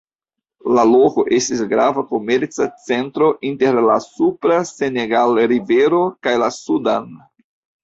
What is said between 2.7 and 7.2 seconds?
centro inter la supra Senegal-rivero kaj la Sudan.